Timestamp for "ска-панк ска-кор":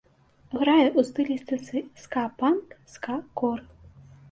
2.05-3.57